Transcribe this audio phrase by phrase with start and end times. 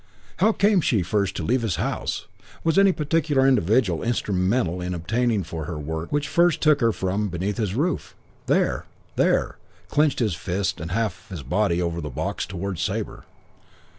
[0.37, 2.25] "How came she first to leave his house?
[2.63, 7.27] Was any particular individual instrumental in obtaining for her work which first took her from
[7.27, 8.15] beneath his roof?
[8.47, 8.87] 'There!
[9.15, 9.57] There!'
[9.89, 13.25] Clenched fist and half his body over the box towards Sabre.